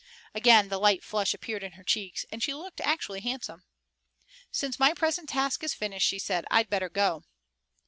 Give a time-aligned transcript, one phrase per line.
[0.33, 3.61] Again the light flush appeared in her cheeks and she looked actually handsome.
[4.51, 7.23] "Since my present task is finished," she said, "I'd better go."